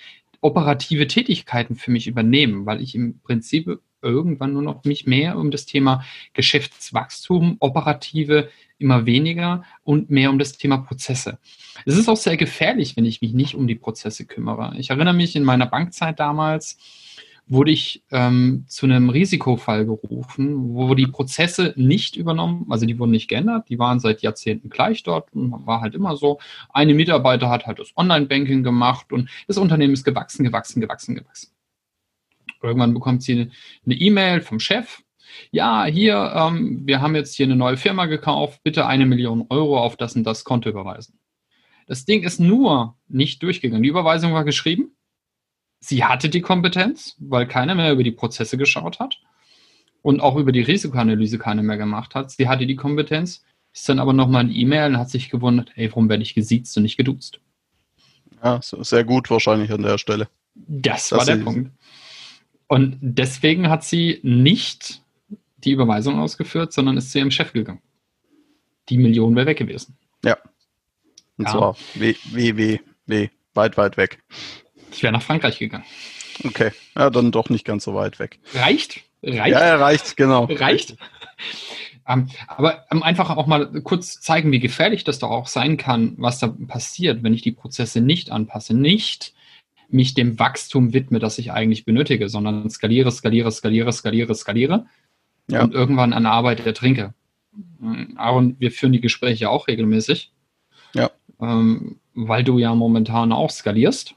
operative 0.40 1.06
Tätigkeiten 1.06 1.76
für 1.76 1.92
mich 1.92 2.08
übernehmen, 2.08 2.66
weil 2.66 2.80
ich 2.80 2.96
im 2.96 3.20
Prinzip 3.20 3.80
irgendwann 4.02 4.52
nur 4.52 4.62
noch 4.62 4.84
mich 4.84 5.06
mehr 5.06 5.38
um 5.38 5.50
das 5.50 5.66
Thema 5.66 6.04
Geschäftswachstum, 6.34 7.56
operative 7.60 8.48
immer 8.78 9.06
weniger 9.06 9.62
und 9.84 10.10
mehr 10.10 10.30
um 10.30 10.38
das 10.38 10.58
Thema 10.58 10.78
Prozesse. 10.78 11.38
Es 11.86 11.96
ist 11.96 12.08
auch 12.08 12.16
sehr 12.16 12.36
gefährlich, 12.36 12.96
wenn 12.96 13.04
ich 13.04 13.22
mich 13.22 13.32
nicht 13.32 13.54
um 13.54 13.66
die 13.66 13.76
Prozesse 13.76 14.26
kümmere. 14.26 14.74
Ich 14.76 14.90
erinnere 14.90 15.14
mich 15.14 15.36
in 15.36 15.44
meiner 15.44 15.66
Bankzeit 15.66 16.20
damals, 16.20 16.78
wurde 17.46 17.70
ich 17.70 18.04
ähm, 18.10 18.64
zu 18.68 18.86
einem 18.86 19.10
Risikofall 19.10 19.84
gerufen, 19.84 20.74
wo 20.74 20.94
die 20.94 21.06
Prozesse 21.06 21.74
nicht 21.76 22.16
übernommen, 22.16 22.66
also 22.70 22.86
die 22.86 22.98
wurden 22.98 23.10
nicht 23.10 23.28
geändert, 23.28 23.68
die 23.68 23.78
waren 23.78 24.00
seit 24.00 24.22
Jahrzehnten 24.22 24.70
gleich 24.70 25.02
dort 25.02 25.32
und 25.34 25.66
war 25.66 25.80
halt 25.80 25.94
immer 25.94 26.16
so. 26.16 26.38
Eine 26.72 26.94
Mitarbeiter 26.94 27.50
hat 27.50 27.66
halt 27.66 27.78
das 27.78 27.92
Online-Banking 27.96 28.62
gemacht 28.62 29.12
und 29.12 29.28
das 29.48 29.58
Unternehmen 29.58 29.92
ist 29.92 30.04
gewachsen, 30.04 30.44
gewachsen, 30.44 30.80
gewachsen, 30.80 31.14
gewachsen. 31.14 31.50
Irgendwann 32.62 32.94
bekommt 32.94 33.22
sie 33.22 33.50
eine 33.84 33.94
E-Mail 33.94 34.40
vom 34.40 34.60
Chef. 34.60 35.02
Ja, 35.50 35.84
hier, 35.84 36.32
ähm, 36.34 36.82
wir 36.84 37.00
haben 37.00 37.14
jetzt 37.14 37.34
hier 37.34 37.46
eine 37.46 37.56
neue 37.56 37.76
Firma 37.76 38.06
gekauft, 38.06 38.60
bitte 38.62 38.86
eine 38.86 39.06
Million 39.06 39.46
Euro 39.48 39.78
auf 39.78 39.96
das 39.96 40.14
und 40.14 40.24
das 40.24 40.44
Konto 40.44 40.68
überweisen. 40.68 41.18
Das 41.86 42.04
Ding 42.04 42.22
ist 42.22 42.38
nur 42.38 42.96
nicht 43.08 43.42
durchgegangen. 43.42 43.82
Die 43.82 43.88
Überweisung 43.88 44.32
war 44.32 44.44
geschrieben, 44.44 44.94
sie 45.80 46.04
hatte 46.04 46.28
die 46.28 46.40
Kompetenz, 46.40 47.16
weil 47.18 47.46
keiner 47.46 47.74
mehr 47.74 47.92
über 47.92 48.02
die 48.02 48.12
Prozesse 48.12 48.56
geschaut 48.56 49.00
hat 49.00 49.20
und 50.02 50.20
auch 50.20 50.36
über 50.36 50.52
die 50.52 50.60
Risikoanalyse 50.60 51.38
keiner 51.38 51.62
mehr 51.62 51.76
gemacht 51.76 52.14
hat. 52.14 52.30
Sie 52.30 52.48
hatte 52.48 52.66
die 52.66 52.76
Kompetenz, 52.76 53.44
ist 53.72 53.88
dann 53.88 53.98
aber 53.98 54.12
nochmal 54.12 54.44
ein 54.44 54.54
E-Mail 54.54 54.90
und 54.90 54.98
hat 54.98 55.10
sich 55.10 55.30
gewundert, 55.30 55.70
hey, 55.74 55.88
warum 55.90 56.08
werde 56.08 56.22
ich 56.22 56.34
gesiezt 56.34 56.76
und 56.76 56.82
nicht 56.82 56.96
geduzt? 56.96 57.40
Ja, 58.42 58.60
sehr 58.62 59.04
gut 59.04 59.30
wahrscheinlich 59.30 59.70
an 59.72 59.82
der 59.82 59.98
Stelle. 59.98 60.28
Das, 60.54 61.08
das 61.08 61.18
war 61.18 61.26
der 61.26 61.42
Punkt. 61.42 61.70
Und 62.72 62.96
deswegen 63.02 63.68
hat 63.68 63.84
sie 63.84 64.18
nicht 64.22 65.02
die 65.58 65.72
Überweisung 65.72 66.18
ausgeführt, 66.18 66.72
sondern 66.72 66.96
ist 66.96 67.12
zu 67.12 67.18
ihrem 67.18 67.30
Chef 67.30 67.52
gegangen. 67.52 67.82
die 68.88 68.96
Million 68.96 69.36
wäre 69.36 69.44
weg 69.44 69.58
gewesen. 69.58 69.98
Ja. 70.24 70.38
Und 71.36 71.44
ja. 71.44 71.50
zwar 71.52 71.76
w, 71.96 72.14
w, 72.30 72.56
w, 72.56 72.78
w, 73.04 73.28
weit, 73.52 73.76
weit 73.76 73.98
weg. 73.98 74.22
Ich 74.90 75.02
wäre 75.02 75.12
nach 75.12 75.20
Frankreich 75.20 75.58
gegangen. 75.58 75.84
Okay, 76.44 76.70
ja, 76.96 77.10
dann 77.10 77.30
doch 77.30 77.50
nicht 77.50 77.66
ganz 77.66 77.84
so 77.84 77.94
weit 77.94 78.18
weg. 78.18 78.38
Reicht? 78.54 79.02
Reicht? 79.22 79.52
Ja, 79.52 79.58
er 79.58 79.78
reicht, 79.78 80.16
genau. 80.16 80.44
Reicht? 80.44 80.96
Ähm, 82.08 82.30
aber 82.48 82.86
ähm, 82.90 83.02
einfach 83.02 83.36
auch 83.36 83.46
mal 83.46 83.70
kurz 83.82 84.18
zeigen, 84.22 84.50
wie 84.50 84.60
gefährlich 84.60 85.04
das 85.04 85.18
doch 85.18 85.30
auch 85.30 85.46
sein 85.46 85.76
kann, 85.76 86.14
was 86.16 86.38
da 86.38 86.48
passiert, 86.48 87.22
wenn 87.22 87.34
ich 87.34 87.42
die 87.42 87.52
Prozesse 87.52 88.00
nicht 88.00 88.30
anpasse, 88.30 88.72
nicht 88.72 89.34
mich 89.92 90.14
dem 90.14 90.38
Wachstum 90.38 90.92
widme, 90.92 91.18
das 91.18 91.38
ich 91.38 91.52
eigentlich 91.52 91.84
benötige, 91.84 92.28
sondern 92.28 92.68
skaliere, 92.70 93.10
skaliere, 93.10 93.50
skaliere, 93.52 93.92
skaliere, 93.92 94.34
skaliere 94.34 94.86
ja. 95.48 95.62
und 95.62 95.74
irgendwann 95.74 96.12
an 96.12 96.26
Arbeit 96.26 96.64
ertrinke. 96.66 97.14
Aaron, 98.16 98.56
wir 98.58 98.72
führen 98.72 98.92
die 98.92 99.00
Gespräche 99.00 99.50
auch 99.50 99.68
regelmäßig. 99.68 100.32
Ja. 100.94 101.10
Ähm, 101.40 101.96
weil 102.14 102.44
du 102.44 102.58
ja 102.58 102.74
momentan 102.74 103.32
auch 103.32 103.50
skalierst. 103.50 104.14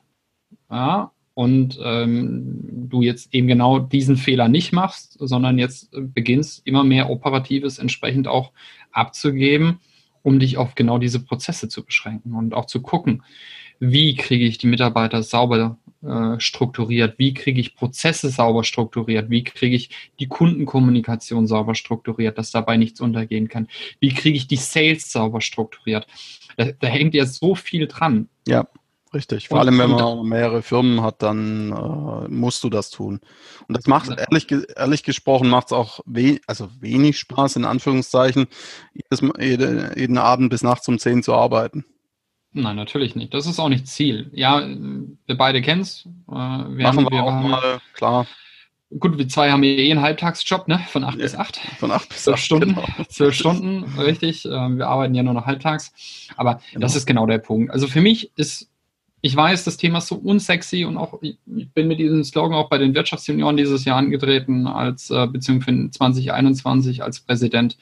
Ja, 0.69 1.11
und 1.33 1.77
ähm, 1.83 2.87
du 2.89 3.01
jetzt 3.01 3.33
eben 3.33 3.47
genau 3.47 3.79
diesen 3.79 4.15
Fehler 4.15 4.47
nicht 4.47 4.71
machst, 4.71 5.17
sondern 5.19 5.59
jetzt 5.59 5.89
beginnst 5.91 6.65
immer 6.65 6.83
mehr 6.83 7.09
Operatives 7.09 7.77
entsprechend 7.77 8.27
auch 8.27 8.51
abzugeben, 8.91 9.79
um 10.23 10.39
dich 10.39 10.57
auf 10.57 10.75
genau 10.75 10.97
diese 10.97 11.19
Prozesse 11.19 11.67
zu 11.67 11.83
beschränken 11.83 12.33
und 12.35 12.53
auch 12.53 12.65
zu 12.65 12.81
gucken, 12.81 13.23
wie 13.79 14.15
kriege 14.15 14.45
ich 14.45 14.57
die 14.57 14.67
Mitarbeiter 14.67 15.23
sauber 15.23 15.77
äh, 16.05 16.39
strukturiert, 16.39 17.17
wie 17.17 17.33
kriege 17.33 17.59
ich 17.59 17.75
Prozesse 17.75 18.29
sauber 18.29 18.63
strukturiert, 18.63 19.29
wie 19.29 19.43
kriege 19.43 19.75
ich 19.75 19.89
die 20.19 20.27
Kundenkommunikation 20.27 21.47
sauber 21.47 21.75
strukturiert, 21.75 22.37
dass 22.37 22.51
dabei 22.51 22.77
nichts 22.77 23.01
untergehen 23.01 23.47
kann, 23.47 23.67
wie 23.99 24.13
kriege 24.13 24.37
ich 24.37 24.47
die 24.47 24.55
Sales 24.55 25.11
sauber 25.11 25.41
strukturiert. 25.41 26.05
Da, 26.57 26.65
da 26.79 26.87
hängt 26.87 27.13
ja 27.15 27.25
so 27.25 27.55
viel 27.55 27.87
dran. 27.87 28.29
Ja. 28.47 28.67
Richtig. 29.13 29.47
Vor 29.47 29.61
und, 29.61 29.67
allem, 29.67 29.79
wenn 29.79 29.91
man 29.91 30.27
mehrere 30.27 30.61
Firmen 30.61 31.01
hat, 31.01 31.23
dann 31.23 31.71
äh, 31.71 32.27
musst 32.27 32.65
du 32.65 32.69
das 32.69 32.89
tun. 32.89 33.21
Und 33.65 33.77
das 33.77 33.87
macht, 33.87 34.09
ehrlich, 34.09 34.47
ehrlich 34.75 35.03
gesprochen, 35.03 35.47
macht 35.47 35.67
es 35.67 35.71
auch 35.71 36.01
we 36.05 36.41
also 36.47 36.67
wenig 36.81 37.17
Spaß, 37.17 37.55
in 37.55 37.63
Anführungszeichen, 37.63 38.47
jedes, 38.93 39.25
jede, 39.39 39.93
jeden 39.95 40.17
Abend 40.17 40.49
bis 40.49 40.63
nachts 40.63 40.89
um 40.89 40.99
10 40.99 41.23
zu 41.23 41.33
arbeiten. 41.33 41.85
Nein, 42.57 42.77
natürlich 42.77 43.15
nicht. 43.15 43.33
Das 43.33 43.47
ist 43.47 43.59
auch 43.59 43.67
nicht 43.67 43.85
Ziel. 43.85 44.29
Ja, 44.33 44.65
wir 44.65 45.37
beide 45.37 45.61
kennen 45.61 45.81
es. 45.81 46.05
Äh, 46.05 46.31
Machen 46.31 47.05
wir, 47.11 47.21
auch 47.23 47.31
haben, 47.31 47.49
mal, 47.49 47.81
klar. 47.93 48.27
Gut, 48.97 49.17
wir 49.17 49.27
zwei 49.27 49.51
haben 49.51 49.61
eh 49.63 49.91
einen 49.91 50.01
Halbtagsjob, 50.01 50.69
ne? 50.69 50.79
Von 50.87 51.03
acht 51.03 51.17
ja, 51.17 51.23
bis 51.23 51.35
acht. 51.35 51.57
Von 51.79 51.91
acht 51.91 52.07
bis 52.07 52.23
zwölf 52.23 52.39
Stunden. 52.39 52.75
Genau. 52.75 52.87
Zwölf 53.09 53.35
Stunden, 53.35 53.83
richtig. 53.99 54.45
Ähm, 54.45 54.77
wir 54.77 54.87
arbeiten 54.87 55.13
ja 55.15 55.23
nur 55.23 55.33
noch 55.33 55.45
halbtags. 55.45 55.91
Aber 56.37 56.61
genau. 56.71 56.79
das 56.81 56.95
ist 56.95 57.05
genau 57.05 57.25
der 57.25 57.39
Punkt. 57.39 57.71
Also 57.71 57.87
für 57.87 57.99
mich 57.99 58.31
ist 58.37 58.69
ich 59.19 59.35
weiß, 59.35 59.63
das 59.63 59.77
Thema 59.77 59.97
ist 59.97 60.07
so 60.07 60.15
unsexy 60.15 60.85
und 60.85 60.97
auch 60.97 61.19
ich 61.21 61.39
bin 61.45 61.87
mit 61.87 61.97
diesem 61.97 62.23
Slogan 62.23 62.53
auch 62.53 62.69
bei 62.69 62.77
den 62.77 62.93
Wirtschaftsjunioren 62.93 63.57
dieses 63.57 63.83
Jahr 63.83 63.97
angetreten, 63.97 64.67
als 64.67 65.09
äh, 65.09 65.25
beziehungsweise 65.25 65.89
2021 65.89 67.01
als 67.01 67.21
Präsident, 67.21 67.75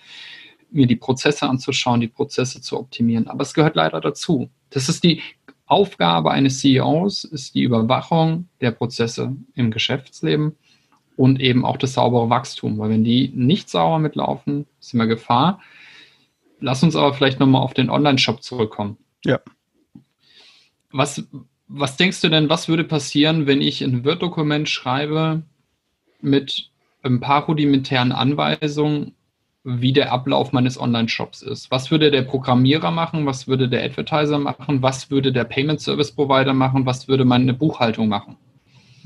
mir 0.74 0.88
die 0.88 0.96
Prozesse 0.96 1.48
anzuschauen, 1.48 2.02
die 2.02 2.08
Prozesse 2.08 2.62
zu 2.62 2.80
optimieren. 2.80 3.28
Aber 3.28 3.42
es 3.42 3.54
gehört 3.54 3.76
leider 3.76 4.02
dazu. 4.02 4.50
Das 4.70 4.90
ist 4.90 5.04
die 5.04 5.22
Aufgabe 5.66 6.32
eines 6.32 6.60
CEOs, 6.60 7.24
ist 7.24 7.56
die 7.56 7.64
Überwachung 7.64 8.50
der 8.62 8.72
Prozesse 8.72 9.36
im 9.56 9.72
Geschäftsleben 9.72 10.56
und 11.16 11.40
eben 11.40 11.66
auch 11.66 11.78
das 11.78 11.94
saubere 11.94 12.30
Wachstum. 12.30 12.78
Weil 12.80 12.90
wenn 12.90 13.04
die 13.04 13.32
nicht 13.34 13.70
sauber 13.70 14.00
mitlaufen, 14.00 14.68
ist 14.80 14.94
immer 14.94 15.08
Gefahr. 15.08 15.62
Lass 16.60 16.84
uns 16.84 16.96
aber 16.96 17.14
vielleicht 17.14 17.40
nochmal 17.40 17.62
auf 17.62 17.74
den 17.74 17.90
Online-Shop 17.90 18.42
zurückkommen. 18.42 18.98
Ja. 19.26 19.40
Was, 20.92 21.24
was 21.68 21.98
denkst 21.98 22.22
du 22.22 22.30
denn, 22.30 22.50
was 22.50 22.68
würde 22.68 22.84
passieren, 22.84 23.48
wenn 23.48 23.62
ich 23.62 23.82
ein 23.82 24.06
Word-Dokument 24.06 24.70
schreibe 24.70 25.44
mit 26.22 26.70
ein 27.04 27.20
paar 27.20 27.46
rudimentären 27.46 28.12
Anweisungen, 28.12 29.14
wie 29.64 29.94
der 29.94 30.12
Ablauf 30.12 30.52
meines 30.52 30.80
Online-Shops 30.80 31.42
ist? 31.42 31.72
Was 31.72 31.90
würde 31.90 32.12
der 32.12 32.24
Programmierer 32.24 32.92
machen? 32.92 33.26
Was 33.26 33.48
würde 33.48 33.70
der 33.70 33.84
Advertiser 33.84 34.40
machen? 34.40 34.82
Was 34.82 35.10
würde 35.10 35.32
der 35.32 35.46
Payment 35.46 35.80
Service 35.80 36.12
Provider 36.12 36.54
machen? 36.54 36.86
Was 36.86 37.08
würde 37.08 37.26
meine 37.26 37.54
Buchhaltung 37.54 38.10
machen? 38.10 38.38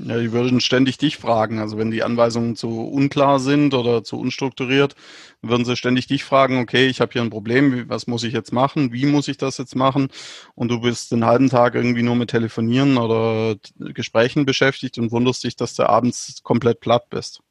Ja, 0.00 0.16
die 0.18 0.30
würden 0.30 0.60
ständig 0.60 0.96
dich 0.98 1.16
fragen. 1.16 1.58
Also 1.58 1.76
wenn 1.76 1.90
die 1.90 2.04
Anweisungen 2.04 2.54
zu 2.54 2.68
unklar 2.68 3.40
sind 3.40 3.74
oder 3.74 4.04
zu 4.04 4.16
unstrukturiert, 4.18 4.94
würden 5.42 5.64
sie 5.64 5.76
ständig 5.76 6.06
dich 6.06 6.22
fragen, 6.22 6.58
okay, 6.60 6.86
ich 6.86 7.00
habe 7.00 7.12
hier 7.12 7.22
ein 7.22 7.30
Problem, 7.30 7.88
was 7.88 8.06
muss 8.06 8.22
ich 8.22 8.32
jetzt 8.32 8.52
machen? 8.52 8.92
Wie 8.92 9.06
muss 9.06 9.26
ich 9.26 9.38
das 9.38 9.58
jetzt 9.58 9.74
machen? 9.74 10.08
Und 10.54 10.68
du 10.68 10.80
bist 10.80 11.10
den 11.10 11.24
halben 11.24 11.48
Tag 11.50 11.74
irgendwie 11.74 12.02
nur 12.02 12.14
mit 12.14 12.30
Telefonieren 12.30 12.96
oder 12.96 13.56
Gesprächen 13.76 14.46
beschäftigt 14.46 14.98
und 14.98 15.10
wunderst 15.10 15.42
dich, 15.42 15.56
dass 15.56 15.74
du 15.74 15.88
abends 15.88 16.42
komplett 16.44 16.78
platt 16.78 17.10
bist. 17.10 17.42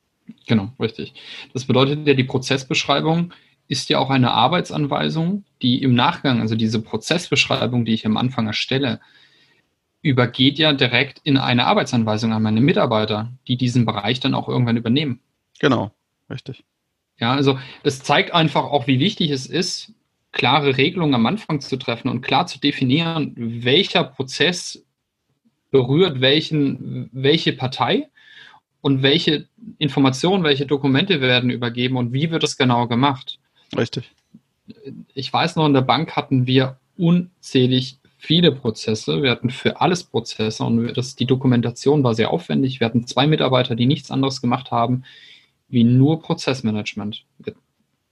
Genau, 0.46 0.72
richtig. 0.80 1.14
Das 1.54 1.66
bedeutet 1.66 2.08
ja, 2.08 2.14
die 2.14 2.24
Prozessbeschreibung 2.24 3.34
ist 3.68 3.90
ja 3.90 4.00
auch 4.00 4.10
eine 4.10 4.32
Arbeitsanweisung, 4.32 5.44
die 5.62 5.82
im 5.82 5.94
Nachgang, 5.94 6.40
also 6.40 6.56
diese 6.56 6.82
Prozessbeschreibung, 6.82 7.86
die 7.86 7.94
ich 7.94 8.06
am 8.06 8.18
Anfang 8.18 8.48
erstelle, 8.48 9.00
übergeht 10.02 10.58
ja 10.58 10.74
direkt 10.74 11.20
in 11.24 11.38
eine 11.38 11.66
Arbeitsanweisung 11.66 12.32
an 12.32 12.44
meine 12.44 12.62
Mitarbeiter, 12.62 13.34
die 13.48 13.58
diesen 13.58 13.86
Bereich 13.86 14.20
dann 14.20 14.36
auch 14.36 14.48
irgendwann 14.48 14.78
übernehmen. 14.78 15.20
Genau, 15.60 15.92
richtig. 16.30 16.64
Ja, 17.20 17.34
also 17.34 17.60
das 17.84 18.04
zeigt 18.04 18.34
einfach 18.34 18.64
auch, 18.64 18.88
wie 18.88 19.00
wichtig 19.00 19.32
es 19.32 19.48
ist, 19.48 19.94
klare 20.32 20.78
Regelungen 20.78 21.16
am 21.16 21.26
Anfang 21.26 21.60
zu 21.62 21.78
treffen 21.78 22.10
und 22.10 22.22
klar 22.22 22.46
zu 22.46 22.60
definieren, 22.60 23.34
welcher 23.36 24.04
Prozess 24.04 24.86
berührt 25.72 26.22
welchen, 26.22 27.10
welche 27.12 27.54
Partei 27.54 28.10
und 28.88 29.04
welche 29.04 29.50
Informationen, 29.80 30.46
welche 30.46 30.66
Dokumente 30.66 31.20
werden 31.20 31.50
übergeben 31.50 31.98
und 31.98 32.14
wie 32.14 32.32
wird 32.32 32.46
es 32.46 32.56
genau 32.56 32.88
gemacht. 32.88 33.38
Richtig. 33.76 34.10
Ich 35.14 35.32
weiß 35.34 35.58
noch, 35.58 35.66
in 35.66 35.74
der 35.74 35.82
Bank 35.82 36.16
hatten 36.16 36.48
wir 36.48 36.78
unzählig 36.98 38.00
viele 38.18 38.54
Prozesse. 38.54 39.22
Wir 39.22 39.32
hatten 39.32 39.50
für 39.50 39.82
alles 39.82 40.06
Prozesse 40.06 40.64
und 40.64 40.94
das, 40.94 41.18
die 41.18 41.26
Dokumentation 41.26 42.02
war 42.06 42.16
sehr 42.16 42.32
aufwendig. 42.32 42.80
Wir 42.80 42.86
hatten 42.86 43.06
zwei 43.06 43.28
Mitarbeiter, 43.28 43.76
die 43.76 43.88
nichts 43.88 44.10
anderes 44.10 44.40
gemacht 44.40 44.72
haben 44.72 45.04
wie 45.68 45.84
nur 45.84 46.22
Prozessmanagement. 46.22 47.26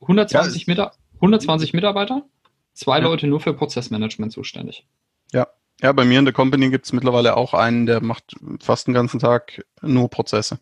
120, 0.01 0.67
ja, 0.67 0.72
Mita 0.74 0.91
120 1.15 1.72
Mitarbeiter, 1.72 2.25
zwei 2.74 2.98
ja. 2.98 3.05
Leute 3.05 3.27
nur 3.27 3.39
für 3.39 3.53
Prozessmanagement 3.53 4.34
zuständig. 4.34 4.86
Ja. 5.32 5.48
Ja, 5.82 5.91
bei 5.91 6.05
mir 6.05 6.20
in 6.20 6.25
der 6.25 6.34
Company 6.34 6.70
gibt 6.70 6.86
es 6.86 6.94
mittlerweile 6.94 7.36
auch 7.36 7.53
einen, 7.53 7.86
der 7.86 8.01
macht 8.01 8.36
fast 8.62 8.88
den 8.88 8.94
ganzen 8.94 9.20
Tag 9.20 9.65
nur 9.82 10.10
Prozesse. 10.10 10.60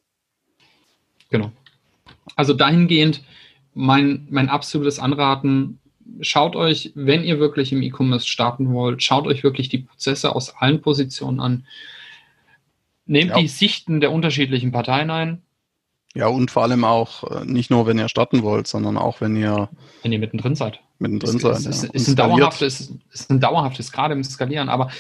Genau. 1.30 1.52
Also 2.36 2.54
dahingehend 2.54 3.24
mein, 3.74 4.28
mein 4.30 4.50
absolutes 4.50 5.00
Anraten, 5.00 5.80
schaut 6.22 6.56
euch, 6.56 6.92
wenn 6.96 7.24
ihr 7.24 7.40
wirklich 7.40 7.72
im 7.72 7.82
E-Commerce 7.82 8.28
starten 8.28 8.72
wollt, 8.74 9.04
schaut 9.04 9.28
euch 9.28 9.44
wirklich 9.44 9.70
die 9.70 9.80
Prozesse 9.80 10.36
aus 10.36 10.56
allen 10.56 10.82
Positionen 10.82 11.40
an. 11.40 11.66
Nehmt 13.06 13.32
ja. 13.32 13.40
die 13.40 13.48
Sichten 13.48 14.00
der 14.00 14.12
unterschiedlichen 14.12 14.72
Parteien 14.72 15.10
ein. 15.10 15.42
Ja, 16.16 16.28
und 16.28 16.52
vor 16.52 16.64
allem 16.64 16.86
auch 16.86 17.24
äh, 17.24 17.46
nicht 17.46 17.72
nur, 17.72 17.88
wenn 17.88 17.98
ihr 17.98 18.08
starten 18.08 18.44
wollt, 18.44 18.68
sondern 18.68 18.98
auch, 18.98 19.20
wenn 19.20 19.36
ihr. 19.36 19.70
Wenn 20.04 20.12
ihr 20.12 20.20
mittendrin 20.20 20.56
seid. 20.56 20.80
Mittendrin 21.00 21.40
seid. 21.40 21.66
Es, 21.66 21.84
ja. 21.84 21.90
ist, 21.92 22.08
ein 22.08 22.16
dauerhaftes, 22.16 22.94
ist 23.12 23.30
ein 23.30 23.40
dauerhaftes, 23.40 23.92
gerade 23.92 24.14
im 24.14 24.24
Skalieren, 24.24 24.70
aber 24.70 24.92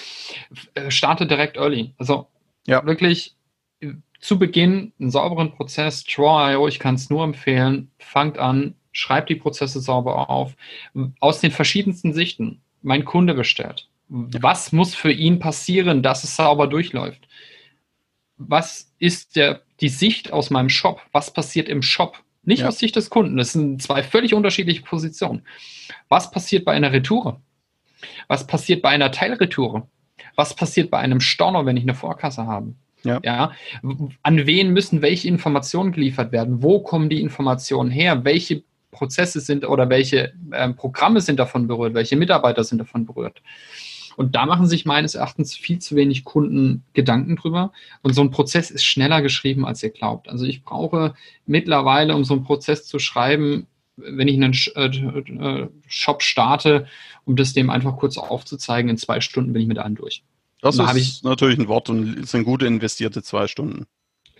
äh, 0.73 0.91
startet 0.91 1.31
direkt 1.31 1.57
early. 1.57 1.93
Also 1.97 2.27
ja. 2.65 2.85
wirklich 2.85 3.35
zu 4.23 4.39
Beginn 4.39 4.93
einen 5.00 5.12
sauberen 5.12 5.51
Prozess, 5.51 6.03
Draw.io, 6.05 6.67
ich 6.67 6.79
kann 6.79 6.95
es 6.95 7.09
nur 7.09 7.23
empfehlen, 7.23 7.91
fangt 8.00 8.38
an, 8.38 8.75
schreibt 8.93 9.29
die 9.29 9.35
Prozesse 9.35 9.81
sauber 9.81 10.29
auf, 10.29 10.55
aus 11.19 11.41
den 11.41 11.51
verschiedensten 11.51 12.13
Sichten. 12.13 12.62
Mein 12.81 13.05
Kunde 13.05 13.33
bestellt. 13.33 13.89
Was 14.07 14.71
muss 14.71 14.95
für 14.95 15.12
ihn 15.12 15.39
passieren, 15.39 16.03
dass 16.03 16.23
es 16.23 16.35
sauber 16.35 16.67
durchläuft? 16.67 17.27
Was 18.38 18.93
ist 19.00 19.35
der, 19.35 19.62
die 19.81 19.89
Sicht 19.89 20.31
aus 20.31 20.50
meinem 20.50 20.69
Shop? 20.69 21.01
Was 21.12 21.33
passiert 21.33 21.67
im 21.67 21.81
Shop? 21.81 22.23
Nicht 22.43 22.62
ja. 22.62 22.67
aus 22.67 22.79
Sicht 22.79 22.95
des 22.95 23.09
Kunden. 23.09 23.38
Das 23.38 23.53
sind 23.53 23.81
zwei 23.81 24.03
völlig 24.03 24.33
unterschiedliche 24.33 24.81
Positionen. 24.81 25.43
Was 26.09 26.31
passiert 26.31 26.65
bei 26.65 26.73
einer 26.73 26.91
Retoure? 26.91 27.41
Was 28.27 28.45
passiert 28.47 28.81
bei 28.81 28.89
einer 28.89 29.12
Teilretoure? 29.12 29.88
Was 30.35 30.55
passiert 30.55 30.91
bei 30.91 31.00
einem 31.00 31.19
Storno, 31.19 31.65
wenn 31.65 31.77
ich 31.77 31.83
eine 31.83 31.95
Vorkasse 31.95 32.45
habe? 32.45 32.73
Ja. 33.03 33.19
ja. 33.23 33.51
An 34.21 34.45
wen 34.45 34.71
müssen 34.71 35.01
welche 35.01 35.27
Informationen 35.27 35.91
geliefert 35.91 36.31
werden? 36.31 36.63
Wo 36.63 36.79
kommen 36.79 37.09
die 37.09 37.21
Informationen 37.21 37.91
her? 37.91 38.23
Welche 38.23 38.63
Prozesse 38.91 39.41
sind 39.41 39.67
oder 39.67 39.89
welche 39.89 40.33
äh, 40.51 40.69
Programme 40.69 41.19
sind 41.19 41.39
davon 41.39 41.67
berührt, 41.67 41.93
welche 41.93 42.15
Mitarbeiter 42.15 42.63
sind 42.63 42.77
davon 42.77 43.05
berührt. 43.05 43.41
Und 44.15 44.36
da 44.36 44.46
machen 44.46 44.67
sich 44.67 44.86
meines 44.86 45.15
Erachtens 45.15 45.55
viel 45.55 45.79
zu 45.79 45.96
wenig 45.96 46.24
Kunden 46.24 46.84
Gedanken 46.93 47.36
drüber. 47.36 47.72
Und 48.01 48.13
so 48.13 48.22
ein 48.22 48.32
Prozess 48.32 48.72
ist 48.72 48.86
schneller 48.86 49.22
geschrieben, 49.22 49.65
als 49.65 49.82
ihr 49.84 49.89
glaubt. 49.89 50.29
Also 50.29 50.46
ich 50.46 50.63
brauche 50.63 51.15
mittlerweile, 51.46 52.15
um 52.15 52.24
so 52.24 52.34
einen 52.34 52.43
Prozess 52.43 52.86
zu 52.86 53.00
schreiben, 53.00 53.67
wenn 53.96 54.27
ich 54.27 54.36
einen 54.36 54.53
äh, 54.53 55.67
Shop 55.88 56.24
starte, 56.24 56.88
um 57.25 57.36
das 57.36 57.53
dem 57.53 57.70
einfach 57.70 57.98
kurz 57.98 58.17
aufzuzeigen, 58.17 58.89
in 58.89 58.98
zwei 58.98 59.22
Stunden 59.22 59.53
bin 59.53 59.62
ich 59.62 59.67
mit 59.67 59.77
allem 59.79 59.96
durch. 59.96 60.24
Das 60.62 60.79
ist 60.79 60.96
ich, 60.96 61.24
natürlich 61.24 61.60
ein 61.60 61.67
Wort 61.67 61.89
und 61.89 62.25
sind 62.27 62.46
gute 62.46 62.65
investierte 62.65 63.22
zwei 63.22 63.48
Stunden. 63.48 63.86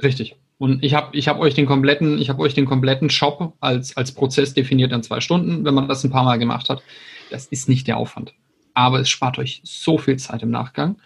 Richtig. 0.02 0.36
Und 0.58 0.84
ich 0.84 0.94
habe 0.94 1.16
ich 1.16 1.28
hab 1.28 1.40
euch 1.40 1.54
den 1.54 1.66
kompletten, 1.66 2.18
ich 2.20 2.30
habe 2.30 2.42
euch 2.42 2.54
den 2.54 2.66
kompletten 2.66 3.10
Shop 3.10 3.54
als, 3.60 3.98
als 3.98 4.14
Prozess 4.14 4.54
definiert 4.54 4.94
in 4.94 5.04
zwei 5.04 5.20
Stunden, 5.20 5.66
wenn 5.66 5.74
man 5.74 5.90
das 5.90 6.04
ein 6.04 6.12
paar 6.12 6.24
Mal 6.24 6.40
gemacht 6.40 6.70
hat. 6.70 6.82
Das 7.30 7.48
ist 7.48 7.68
nicht 7.68 7.88
der 7.88 7.98
Aufwand. 7.98 8.34
Aber 8.74 9.00
es 9.00 9.10
spart 9.10 9.38
euch 9.38 9.62
so 9.64 9.98
viel 9.98 10.18
Zeit 10.18 10.44
im 10.44 10.52
Nachgang. 10.52 10.98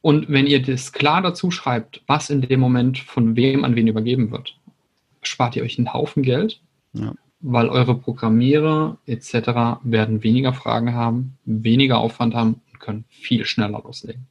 Und 0.00 0.28
wenn 0.28 0.46
ihr 0.46 0.60
das 0.60 0.92
klar 0.92 1.22
dazu 1.22 1.50
schreibt, 1.50 2.02
was 2.06 2.28
in 2.28 2.42
dem 2.42 2.60
Moment 2.60 2.98
von 2.98 3.36
wem 3.36 3.64
an 3.64 3.74
wen 3.74 3.86
übergeben 3.86 4.30
wird, 4.30 4.58
spart 5.22 5.56
ihr 5.56 5.62
euch 5.62 5.78
einen 5.78 5.92
Haufen 5.92 6.22
Geld, 6.22 6.60
ja. 6.92 7.14
weil 7.40 7.68
eure 7.68 7.94
Programmierer 7.94 8.98
etc. 9.06 9.80
werden 9.82 10.22
weniger 10.22 10.52
Fragen 10.52 10.92
haben, 10.92 11.38
weniger 11.46 11.98
Aufwand 11.98 12.34
haben 12.34 12.60
und 12.70 12.80
können 12.80 13.04
viel 13.08 13.46
schneller 13.46 13.80
loslegen. 13.82 14.26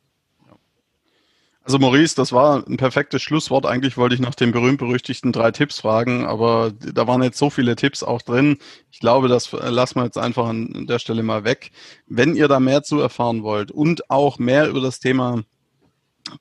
Also 1.65 1.79
Maurice, 1.79 2.15
das 2.15 2.33
war 2.33 2.67
ein 2.67 2.75
perfektes 2.75 3.21
Schlusswort. 3.21 3.65
Eigentlich 3.65 3.95
wollte 3.95 4.15
ich 4.15 4.21
nach 4.21 4.35
den 4.35 4.51
berühmt-berüchtigten 4.51 5.31
drei 5.31 5.51
Tipps 5.51 5.79
fragen, 5.79 6.25
aber 6.25 6.73
da 6.73 7.07
waren 7.07 7.23
jetzt 7.23 7.37
so 7.37 7.49
viele 7.49 7.77
Tipps 7.77 8.03
auch 8.03 8.21
drin. 8.21 8.57
Ich 8.91 8.99
glaube, 8.99 9.29
das 9.29 9.49
lassen 9.53 9.99
wir 9.99 10.03
jetzt 10.03 10.17
einfach 10.17 10.47
an 10.47 10.87
der 10.87 10.99
Stelle 10.99 11.23
mal 11.23 11.45
weg. 11.45 11.71
Wenn 12.05 12.35
ihr 12.35 12.49
da 12.49 12.59
mehr 12.59 12.83
zu 12.83 12.99
erfahren 12.99 13.43
wollt 13.43 13.71
und 13.71 14.09
auch 14.09 14.39
mehr 14.39 14.67
über 14.67 14.81
das 14.81 14.99
Thema 14.99 15.43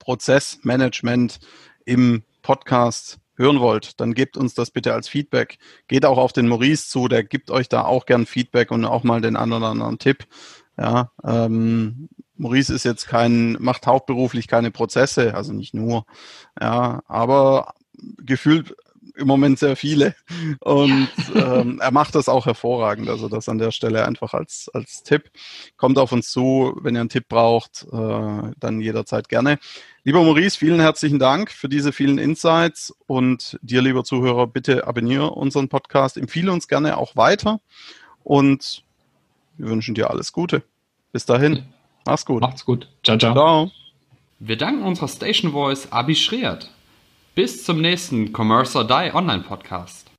Prozessmanagement 0.01 1.39
im 1.85 2.25
Podcast 2.43 3.19
hören 3.37 3.61
wollt, 3.61 4.01
dann 4.01 4.15
gebt 4.15 4.37
uns 4.37 4.55
das 4.55 4.73
bitte 4.73 4.93
als 4.93 5.09
Feedback. 5.09 5.59
Geht 5.87 6.05
auch 6.05 6.19
auf 6.19 6.33
den 6.33 6.49
Maurice 6.49 6.89
zu, 6.89 7.07
der 7.07 7.23
gibt 7.23 7.53
euch 7.53 7.69
da 7.69 7.85
auch 7.85 8.07
gern 8.07 8.27
Feedback 8.27 8.73
und 8.73 8.85
auch 8.85 9.05
mal 9.05 9.21
den 9.21 9.37
einen 9.37 9.53
oder 9.53 9.69
anderen 9.69 9.99
Tipp. 9.99 10.27
Ja, 10.79 11.11
ähm, 11.25 12.09
Maurice 12.37 12.75
ist 12.75 12.85
jetzt 12.85 13.07
kein, 13.07 13.57
macht 13.61 13.87
hauptberuflich 13.87 14.49
keine 14.49 14.71
Prozesse, 14.71 15.35
also 15.35 15.53
nicht 15.53 15.75
nur, 15.75 16.07
ja, 16.61 17.03
aber 17.07 17.75
gefühlt 18.19 18.75
im 19.17 19.27
Moment 19.27 19.59
sehr 19.59 19.77
viele. 19.77 20.15
Und 20.61 21.09
ja. 21.35 21.61
ähm, 21.61 21.81
er 21.81 21.91
macht 21.91 22.15
das 22.15 22.29
auch 22.29 22.47
hervorragend. 22.47 23.09
Also 23.09 23.29
das 23.29 23.49
an 23.49 23.59
der 23.59 23.71
Stelle 23.71 24.07
einfach 24.07 24.35
als, 24.35 24.71
als 24.73 25.03
Tipp. 25.03 25.31
Kommt 25.77 25.99
auf 25.99 26.13
uns 26.13 26.31
zu, 26.31 26.75
wenn 26.81 26.95
ihr 26.95 27.01
einen 27.01 27.09
Tipp 27.09 27.29
braucht, 27.29 27.87
äh, 27.93 28.51
dann 28.59 28.81
jederzeit 28.81 29.29
gerne. 29.29 29.59
Lieber 30.05 30.23
Maurice, 30.23 30.59
vielen 30.59 30.81
herzlichen 30.81 31.19
Dank 31.19 31.51
für 31.51 31.69
diese 31.69 31.93
vielen 31.93 32.19
Insights 32.19 32.95
und 33.07 33.59
dir, 33.63 33.83
lieber 33.83 34.03
Zuhörer, 34.03 34.47
bitte 34.47 34.87
abonniere 34.87 35.31
unseren 35.31 35.69
Podcast, 35.69 36.17
empfehle 36.17 36.53
uns 36.53 36.67
gerne 36.67 36.97
auch 36.97 37.15
weiter 37.15 37.61
und 38.25 38.83
wir 39.59 39.69
wünschen 39.69 39.95
dir 39.95 40.11
alles 40.11 40.33
Gute. 40.33 40.63
Bis 41.13 41.27
dahin, 41.27 41.65
mach's 42.05 42.25
gut. 42.25 42.41
Macht's 42.41 42.65
gut. 42.65 42.89
Ciao, 43.03 43.19
ciao. 43.19 43.35
ciao. 43.35 43.71
Wir 44.39 44.57
danken 44.57 44.83
unserer 44.83 45.09
Station 45.09 45.53
Voice 45.53 45.91
Abi 45.93 46.15
Schreert. 46.15 46.71
Bis 47.35 47.65
zum 47.65 47.81
nächsten 47.81 48.33
Commerce 48.33 48.77
or 48.77 48.85
Die 48.87 49.15
Online 49.15 49.43
Podcast. 49.43 50.11